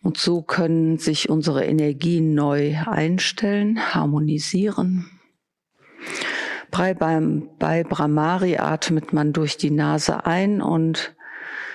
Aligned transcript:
Und 0.03 0.17
so 0.17 0.43
können 0.43 0.99
sich 0.99 1.29
unsere 1.29 1.65
Energien 1.65 2.35
neu 2.35 2.77
einstellen, 2.87 3.95
harmonisieren. 3.95 5.11
Bei, 6.71 6.95
beim, 6.95 7.49
bei 7.59 7.83
Brahmari 7.83 8.59
atmet 8.59 9.13
man 9.13 9.33
durch 9.33 9.57
die 9.57 9.71
Nase 9.71 10.27
ein 10.27 10.63
und 10.63 11.15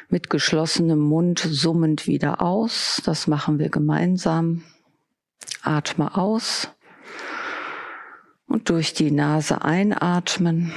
mit 0.09 0.29
geschlossenem 0.29 0.99
Mund 0.99 1.39
summend 1.39 2.07
wieder 2.07 2.41
aus. 2.41 3.01
Das 3.03 3.27
machen 3.27 3.59
wir 3.59 3.69
gemeinsam. 3.69 4.63
Atme 5.61 6.15
aus 6.15 6.69
und 8.47 8.69
durch 8.69 8.93
die 8.93 9.11
Nase 9.11 9.63
einatmen 9.63 10.71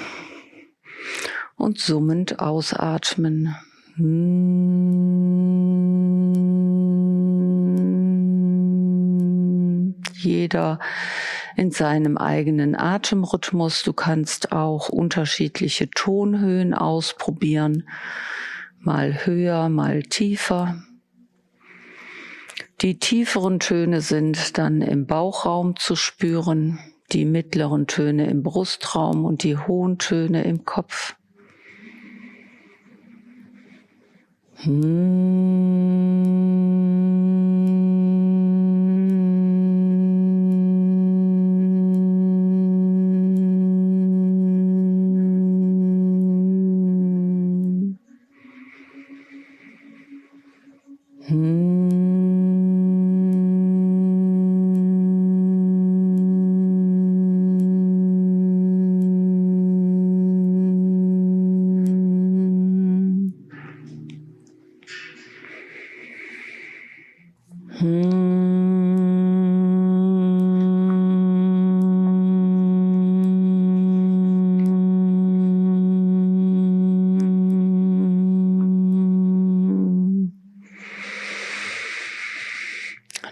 und 1.56 1.78
summend 1.78 2.40
ausatmen. 2.40 3.54
Jeder 10.26 10.80
in 11.56 11.70
seinem 11.70 12.18
eigenen 12.18 12.74
Atemrhythmus. 12.74 13.82
Du 13.82 13.92
kannst 13.92 14.52
auch 14.52 14.88
unterschiedliche 14.88 15.88
Tonhöhen 15.88 16.74
ausprobieren, 16.74 17.88
mal 18.80 19.24
höher, 19.24 19.68
mal 19.68 20.02
tiefer. 20.02 20.82
Die 22.82 22.98
tieferen 22.98 23.60
Töne 23.60 24.02
sind 24.02 24.58
dann 24.58 24.82
im 24.82 25.06
Bauchraum 25.06 25.76
zu 25.76 25.96
spüren, 25.96 26.78
die 27.12 27.24
mittleren 27.24 27.86
Töne 27.86 28.26
im 28.26 28.42
Brustraum 28.42 29.24
und 29.24 29.44
die 29.44 29.56
hohen 29.56 29.98
Töne 29.98 30.44
im 30.44 30.64
Kopf. 30.64 31.16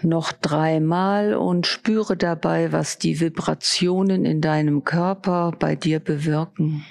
Noch 0.05 0.31
dreimal 0.31 1.33
und 1.33 1.67
spüre 1.67 2.15
dabei, 2.15 2.71
was 2.71 2.97
die 2.97 3.19
Vibrationen 3.19 4.23
in 4.23 4.39
deinem 4.39 4.85
Körper 4.85 5.51
bei 5.59 5.75
dir 5.75 5.99
bewirken. 5.99 6.85